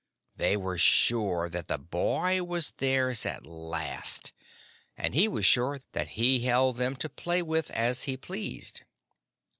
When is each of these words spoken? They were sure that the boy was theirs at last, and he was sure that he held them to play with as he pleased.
They 0.35 0.57
were 0.57 0.79
sure 0.79 1.47
that 1.47 1.67
the 1.67 1.77
boy 1.77 2.41
was 2.41 2.71
theirs 2.77 3.23
at 3.23 3.45
last, 3.45 4.33
and 4.97 5.13
he 5.13 5.27
was 5.27 5.45
sure 5.45 5.79
that 5.91 6.07
he 6.17 6.39
held 6.39 6.77
them 6.77 6.95
to 6.95 7.07
play 7.07 7.43
with 7.43 7.69
as 7.69 8.05
he 8.05 8.17
pleased. 8.17 8.83